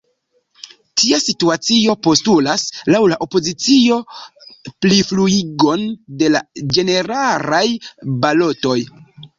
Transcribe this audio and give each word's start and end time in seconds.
Tia 1.01 1.19
situacio 1.25 1.95
postulas, 2.07 2.65
laŭ 2.95 3.03
la 3.13 3.19
opozicio, 3.27 4.01
plifruigon 4.87 5.89
de 6.23 6.35
la 6.37 6.45
ĝeneralaj 6.75 7.67
balotoj. 8.27 8.79